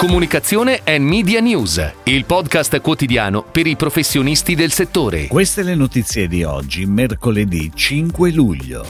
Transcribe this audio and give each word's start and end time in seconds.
Comunicazione 0.00 0.80
e 0.82 0.98
Media 0.98 1.40
News, 1.40 1.92
il 2.04 2.24
podcast 2.24 2.80
quotidiano 2.80 3.42
per 3.42 3.66
i 3.66 3.76
professionisti 3.76 4.54
del 4.54 4.72
settore. 4.72 5.26
Queste 5.26 5.62
le 5.62 5.74
notizie 5.74 6.26
di 6.26 6.42
oggi, 6.42 6.86
mercoledì 6.86 7.70
5 7.74 8.30
luglio. 8.30 8.86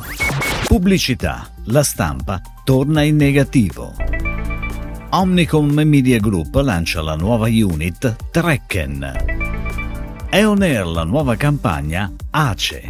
Pubblicità. 0.66 1.50
La 1.64 1.82
stampa 1.82 2.40
torna 2.62 3.02
in 3.02 3.16
negativo. 3.16 3.92
Omnicom 5.10 5.80
Media 5.80 6.20
Group 6.20 6.54
lancia 6.54 7.02
la 7.02 7.16
nuova 7.16 7.48
unit 7.48 8.30
Trekken. 8.30 9.12
È 10.30 10.44
air 10.44 10.86
la 10.86 11.02
nuova 11.02 11.34
campagna 11.34 12.08
ACE. 12.30 12.82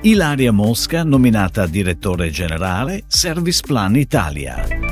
Ilaria 0.00 0.52
Mosca 0.52 1.04
nominata 1.04 1.66
direttore 1.66 2.30
generale 2.30 3.04
Service 3.08 3.60
Plan 3.60 3.94
Italia. 3.94 4.83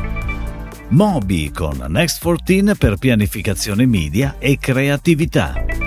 Mobi 0.92 1.50
con 1.50 1.82
Next 1.88 2.20
14 2.20 2.76
per 2.76 2.96
pianificazione 2.96 3.86
media 3.86 4.36
e 4.38 4.58
creatività. 4.58 5.81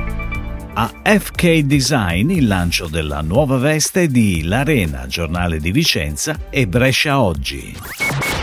A 0.78 0.92
FK 1.04 1.60
Design 1.60 2.32
il 2.32 2.48
lancio 2.48 2.88
della 2.88 3.22
nuova 3.22 3.58
veste 3.58 4.08
di 4.08 4.44
L'Arena, 4.44 5.08
giornale 5.08 5.62
di 5.62 5.72
Vicenza 5.72 6.38
e 6.50 6.68
Brescia 6.68 7.22
Oggi. 7.22 7.74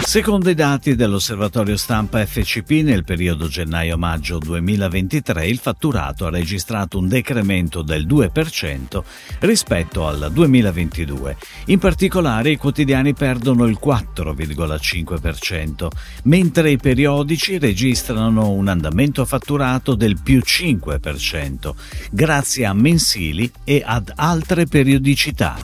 Secondo 0.05 0.51
i 0.51 0.55
dati 0.55 0.97
dell'osservatorio 0.97 1.77
stampa 1.77 2.27
FCP, 2.27 2.71
nel 2.83 3.05
periodo 3.05 3.47
gennaio-maggio 3.49 4.39
2023 4.39 5.47
il 5.47 5.59
fatturato 5.59 6.27
ha 6.27 6.31
registrato 6.31 6.99
un 6.99 7.09
decremento 7.09 7.83
del 7.83 8.07
2% 8.07 9.03
rispetto 9.39 10.07
al 10.07 10.29
2022. 10.31 11.37
In 11.67 11.79
particolare 11.79 12.51
i 12.51 12.57
quotidiani 12.57 13.15
perdono 13.15 13.67
il 13.67 13.79
4,5%, 13.83 15.89
mentre 16.25 16.73
i 16.73 16.79
periodici 16.79 17.59
registrano 17.59 18.51
un 18.51 18.69
andamento 18.69 19.25
fatturato 19.25 19.95
del 19.95 20.21
più 20.21 20.43
5%, 20.45 21.73
grazie 22.23 22.67
a 22.67 22.73
mensili 22.73 23.51
e 23.65 23.83
ad 23.85 24.13
altre 24.15 24.67
periodicità. 24.67 25.57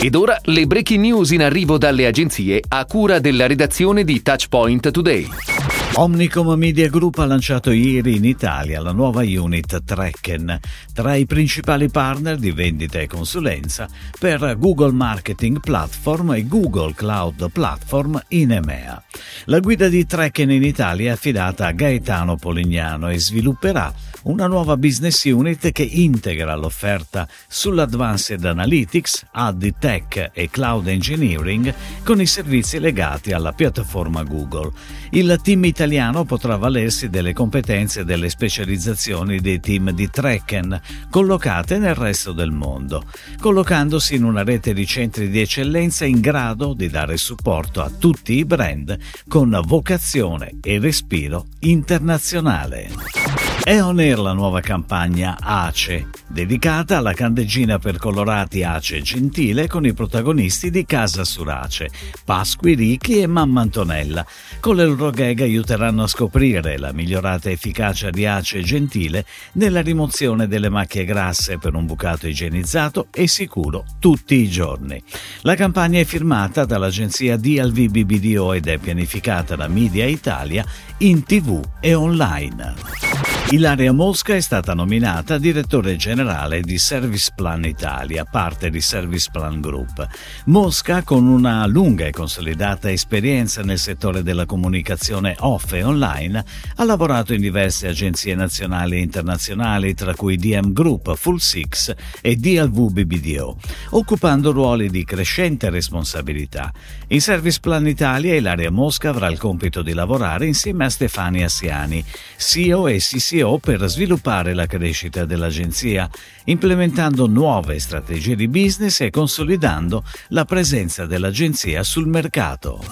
Ed 0.00 0.16
ora 0.16 0.36
le 0.46 0.66
breaking 0.66 1.00
news 1.00 1.30
in 1.30 1.40
arrivo 1.40 1.78
dalle 1.78 2.06
agenzie 2.06 2.60
a 2.66 2.84
cura 2.84 3.20
della 3.20 3.46
redazione 3.46 4.02
di 4.02 4.20
Touchpoint 4.20 4.90
Today. 4.90 5.53
Omnicom 5.96 6.58
Media 6.58 6.88
Group 6.88 7.18
ha 7.18 7.24
lanciato 7.24 7.70
ieri 7.70 8.16
in 8.16 8.24
Italia 8.24 8.80
la 8.80 8.90
nuova 8.90 9.22
unit 9.22 9.84
Trekken, 9.84 10.58
tra 10.92 11.14
i 11.14 11.24
principali 11.24 11.88
partner 11.88 12.36
di 12.36 12.50
vendita 12.50 12.98
e 12.98 13.06
consulenza 13.06 13.88
per 14.18 14.56
Google 14.58 14.90
Marketing 14.90 15.60
Platform 15.60 16.32
e 16.32 16.48
Google 16.48 16.94
Cloud 16.94 17.48
Platform 17.52 18.20
in 18.28 18.50
EMEA. 18.50 19.04
La 19.44 19.60
guida 19.60 19.86
di 19.86 20.04
Trekken 20.04 20.50
in 20.50 20.64
Italia 20.64 21.10
è 21.10 21.12
affidata 21.12 21.66
a 21.68 21.72
Gaetano 21.72 22.34
Polignano 22.34 23.08
e 23.08 23.18
svilupperà 23.20 23.94
una 24.24 24.46
nuova 24.46 24.76
business 24.76 25.22
unit 25.26 25.70
che 25.70 25.82
integra 25.82 26.56
l'offerta 26.56 27.28
sull'Advanced 27.46 28.42
Analytics, 28.42 29.26
Ad 29.32 29.74
Tech 29.78 30.30
e 30.32 30.48
Cloud 30.48 30.88
Engineering 30.88 31.72
con 32.02 32.20
i 32.20 32.26
servizi 32.26 32.80
legati 32.80 33.32
alla 33.32 33.52
piattaforma 33.52 34.22
Google. 34.24 34.72
Il 35.10 35.38
team 35.42 35.64
italiano 35.64 35.83
potrà 36.24 36.56
valersi 36.56 37.08
delle 37.08 37.32
competenze 37.32 38.00
e 38.00 38.04
delle 38.04 38.28
specializzazioni 38.28 39.40
dei 39.40 39.60
team 39.60 39.90
di 39.90 40.08
Trekken 40.08 40.80
collocate 41.10 41.78
nel 41.78 41.94
resto 41.94 42.32
del 42.32 42.50
mondo, 42.50 43.04
collocandosi 43.38 44.14
in 44.14 44.24
una 44.24 44.42
rete 44.42 44.72
di 44.72 44.86
centri 44.86 45.28
di 45.28 45.40
eccellenza 45.40 46.04
in 46.04 46.20
grado 46.20 46.74
di 46.74 46.88
dare 46.88 47.16
supporto 47.16 47.82
a 47.82 47.90
tutti 47.90 48.34
i 48.34 48.44
brand 48.44 48.96
con 49.28 49.60
vocazione 49.64 50.58
e 50.62 50.78
respiro 50.78 51.46
internazionale. 51.60 53.23
È 53.64 53.80
on 53.80 53.98
air 53.98 54.18
la 54.18 54.34
nuova 54.34 54.60
campagna 54.60 55.38
ACE, 55.40 56.08
dedicata 56.28 56.98
alla 56.98 57.14
candeggina 57.14 57.78
per 57.78 57.96
colorati 57.96 58.62
Ace 58.62 59.00
Gentile 59.00 59.68
con 59.68 59.86
i 59.86 59.94
protagonisti 59.94 60.70
di 60.70 60.84
Casa 60.84 61.24
Surace, 61.24 61.88
Pasqui 62.26 62.74
Ricchi 62.74 63.20
e 63.20 63.26
Mamma 63.26 63.62
Antonella. 63.62 64.26
Con 64.60 64.76
le 64.76 64.84
loro 64.84 65.08
gag 65.08 65.40
aiuteranno 65.40 66.02
a 66.02 66.06
scoprire 66.06 66.76
la 66.76 66.92
migliorata 66.92 67.48
efficacia 67.48 68.10
di 68.10 68.26
Ace 68.26 68.60
Gentile 68.60 69.24
nella 69.52 69.80
rimozione 69.80 70.46
delle 70.46 70.68
macchie 70.68 71.06
grasse 71.06 71.56
per 71.56 71.74
un 71.74 71.86
bucato 71.86 72.28
igienizzato 72.28 73.06
e 73.10 73.26
sicuro 73.26 73.86
tutti 73.98 74.34
i 74.34 74.48
giorni. 74.50 75.02
La 75.40 75.54
campagna 75.54 76.00
è 76.00 76.04
firmata 76.04 76.66
dall'agenzia 76.66 77.38
DLV 77.38 77.88
BBDO 77.88 78.52
ed 78.52 78.66
è 78.66 78.76
pianificata 78.76 79.56
da 79.56 79.68
Media 79.68 80.04
Italia 80.04 80.66
in 80.98 81.24
tv 81.24 81.62
e 81.80 81.94
online. 81.94 83.23
Ilaria 83.50 83.92
Mosca 83.92 84.34
è 84.34 84.40
stata 84.40 84.72
nominata 84.72 85.36
direttore 85.36 85.96
generale 85.96 86.62
di 86.62 86.78
Service 86.78 87.30
Plan 87.36 87.64
Italia, 87.66 88.24
parte 88.24 88.70
di 88.70 88.80
Service 88.80 89.28
Plan 89.30 89.60
Group. 89.60 90.04
Mosca, 90.46 91.02
con 91.02 91.26
una 91.26 91.66
lunga 91.66 92.06
e 92.06 92.10
consolidata 92.10 92.90
esperienza 92.90 93.62
nel 93.62 93.78
settore 93.78 94.22
della 94.22 94.46
comunicazione 94.46 95.36
off 95.40 95.72
e 95.74 95.84
online, 95.84 96.42
ha 96.76 96.84
lavorato 96.84 97.34
in 97.34 97.42
diverse 97.42 97.86
agenzie 97.86 98.34
nazionali 98.34 98.96
e 98.96 99.02
internazionali, 99.02 99.92
tra 99.92 100.14
cui 100.14 100.36
DM 100.36 100.72
Group, 100.72 101.14
Full 101.14 101.36
Six 101.36 101.94
e 102.22 102.36
DLV 102.36 102.92
BBDO, 102.92 103.58
occupando 103.90 104.52
ruoli 104.52 104.88
di 104.88 105.04
crescente 105.04 105.68
responsabilità. 105.68 106.72
In 107.08 107.20
Service 107.20 107.60
Plan 107.60 107.86
Italia, 107.86 108.34
Ilaria 108.34 108.70
Mosca 108.70 109.10
avrà 109.10 109.28
il 109.28 109.38
compito 109.38 109.82
di 109.82 109.92
lavorare 109.92 110.46
insieme 110.46 110.86
a 110.86 110.90
Stefania 110.90 111.48
Siani, 111.48 112.02
CEO 112.38 112.88
e 112.88 112.98
CCO 112.98 113.33
CCO 113.34 113.58
per 113.58 113.88
sviluppare 113.88 114.54
la 114.54 114.66
crescita 114.66 115.24
dell'agenzia, 115.24 116.08
implementando 116.44 117.26
nuove 117.26 117.80
strategie 117.80 118.36
di 118.36 118.46
business 118.46 119.00
e 119.00 119.10
consolidando 119.10 120.04
la 120.28 120.44
presenza 120.44 121.04
dell'agenzia 121.06 121.82
sul 121.82 122.06
mercato. 122.06 122.82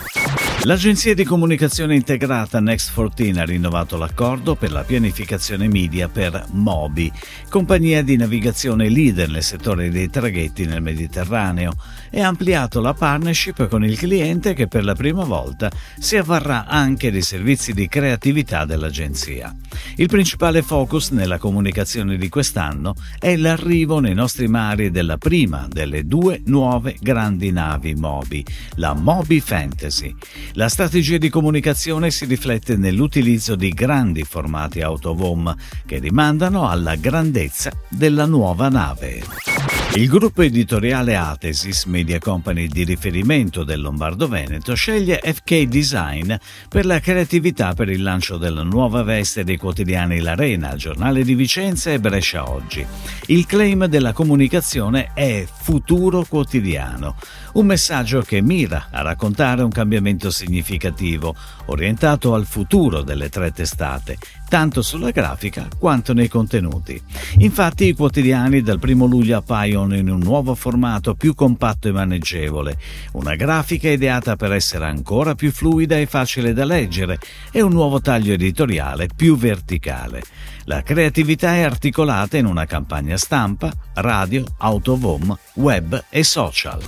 L'agenzia 0.65 1.15
di 1.15 1.25
comunicazione 1.25 1.95
integrata 1.95 2.61
Next14 2.61 3.39
ha 3.39 3.45
rinnovato 3.45 3.97
l'accordo 3.97 4.55
per 4.55 4.71
la 4.71 4.83
pianificazione 4.83 5.67
media 5.69 6.09
per 6.09 6.47
Mobi, 6.51 7.11
compagnia 7.49 8.03
di 8.03 8.17
navigazione 8.17 8.89
leader 8.89 9.29
nel 9.29 9.43
settore 9.43 9.91
dei 9.91 10.09
traghetti 10.09 10.65
nel 10.65 10.81
Mediterraneo, 10.81 11.73
e 12.11 12.21
ha 12.21 12.29
ampliato 12.29 12.81
la 12.81 12.95
partnership 12.95 13.67
con 13.69 13.85
il 13.85 13.99
cliente 13.99 14.55
che 14.55 14.69
per 14.69 14.85
la 14.85 14.95
prima 14.95 15.25
volta 15.25 15.71
si 15.99 16.17
avvarrà 16.17 16.67
anche 16.67 17.11
dei 17.11 17.23
servizi 17.23 17.73
di 17.73 17.89
creatività 17.89 18.65
dell'agenzia. 18.65 19.55
Il 19.97 20.07
principale 20.07 20.31
focus 20.63 21.11
nella 21.11 21.39
comunicazione 21.39 22.17
di 22.17 22.29
quest'anno 22.29 22.95
è 23.19 23.37
l'arrivo 23.37 23.99
nei 23.99 24.15
nostri 24.15 24.49
mari 24.49 24.91
della 24.91 25.19
prima 25.19 25.67
delle 25.69 26.07
due 26.07 26.41
nuove 26.47 26.97
grandi 27.01 27.51
navi 27.51 27.95
Mobi, 27.95 28.45
la 28.77 28.95
Mobi 28.95 29.41
Fantasy. 29.41 30.15
La 30.53 30.69
strategia 30.69 31.19
di 31.19 31.29
comunicazione 31.29 32.11
si 32.11 32.25
riflette 32.25 32.77
nell'utilizzo 32.77 33.55
di 33.55 33.71
grandi 33.71 34.25
formati 34.25 34.81
autovom 34.81 35.55
che 35.87 35.99
rimandano 35.99 36.69
alla 36.69 36.97
grandezza 36.97 37.71
della 37.89 38.27
nuova 38.27 38.69
nave. 38.69 39.82
Il 39.95 40.09
gruppo 40.09 40.41
editoriale 40.41 41.17
Atesis, 41.17 41.85
media 41.85 42.19
company 42.19 42.67
di 42.67 42.83
riferimento 42.83 43.63
del 43.63 43.83
Lombardo-Veneto, 43.83 44.73
sceglie 44.75 45.21
FK 45.23 45.65
Design 45.65 46.33
per 46.67 46.87
la 46.87 46.99
creatività 46.99 47.75
per 47.75 47.91
il 47.91 48.03
lancio 48.03 48.39
della 48.39 48.63
nuova 48.63 49.03
veste 49.03 49.45
dei 49.45 49.59
quotidiani 49.59 50.21
L'Arena, 50.21 50.77
Giornale 50.77 51.25
di 51.25 51.35
Vicenza 51.35 51.93
e 51.93 52.01
Brescia 52.01 52.51
Oggi. 52.51 52.87
Il 53.27 53.45
claim 53.45 53.85
della 53.85 54.15
comunicazione 54.15 55.11
è 55.13 55.47
futuro 55.47 56.25
quotidiano, 56.27 57.17
un 57.53 57.67
messaggio 57.67 58.23
che 58.23 58.41
mira 58.41 58.89
a 58.91 59.03
raccontare 59.03 59.63
un 59.63 59.71
cambiamento 59.71 60.31
significativo, 60.31 61.35
orientato 61.67 62.33
al 62.33 62.47
futuro 62.47 63.03
delle 63.03 63.29
tre 63.29 63.53
testate, 63.53 64.17
tanto 64.49 64.81
sulla 64.81 65.11
grafica 65.11 65.69
quanto 65.79 66.15
nei 66.15 66.29
contenuti. 66.29 67.01
Infatti 67.39 67.89
i 67.89 67.95
quotidiani 67.95 68.63
dal 68.63 68.81
1 68.83 69.05
luglio 69.05 69.37
appaiono 69.37 69.82
in 69.91 70.09
un 70.09 70.21
nuovo 70.21 70.55
formato 70.55 71.15
più 71.15 71.35
compatto 71.35 71.89
e 71.89 71.93
maneggevole, 71.93 72.79
una 73.13 73.35
grafica 73.35 73.89
ideata 73.89 74.37
per 74.37 74.53
essere 74.53 74.85
ancora 74.85 75.35
più 75.35 75.51
fluida 75.51 75.97
e 75.97 76.07
facile 76.07 76.53
da 76.53 76.65
leggere 76.65 77.19
e 77.51 77.61
un 77.61 77.73
nuovo 77.73 78.01
taglio 78.01 78.33
editoriale 78.33 79.09
più 79.15 79.37
verticale. 79.37 80.23
La 80.65 80.83
creatività 80.83 81.55
è 81.55 81.63
articolata 81.63 82.37
in 82.37 82.47
una 82.47 82.67
campagna 82.67 83.17
stampa, 83.17 83.73
radio, 83.95 84.45
autovom, 84.59 85.37
web 85.55 86.05
e 86.09 86.23
social. 86.23 86.81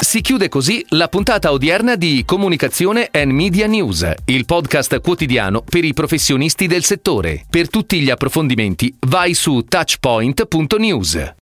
Si 0.00 0.20
chiude 0.20 0.48
così 0.48 0.84
la 0.90 1.08
puntata 1.08 1.50
odierna 1.50 1.96
di 1.96 2.22
Comunicazione 2.24 3.08
and 3.10 3.32
Media 3.32 3.66
News, 3.66 4.10
il 4.26 4.44
podcast 4.44 5.00
quotidiano 5.00 5.62
per 5.62 5.84
i 5.84 5.92
professionisti 5.92 6.66
del 6.66 6.84
settore. 6.84 7.44
Per 7.48 7.68
tutti 7.68 8.00
gli 8.00 8.08
approfondimenti 8.08 8.94
vai 9.00 9.34
su 9.34 9.64
touchpoint.news. 9.68 11.36